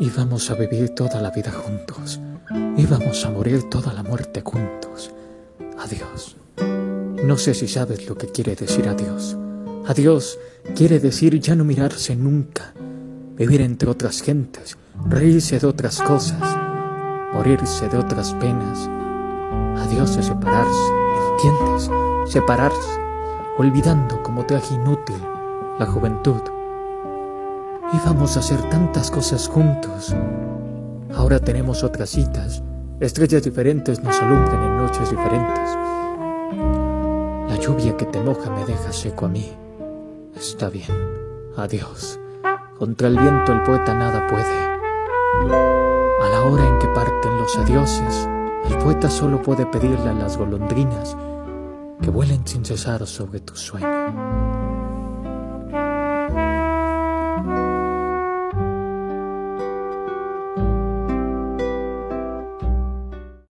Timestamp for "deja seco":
38.64-39.26